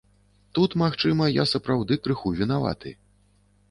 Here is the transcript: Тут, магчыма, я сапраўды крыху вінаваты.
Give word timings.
Тут, 0.57 0.77
магчыма, 0.83 1.29
я 1.43 1.47
сапраўды 1.53 2.01
крыху 2.09 2.37
вінаваты. 2.43 2.99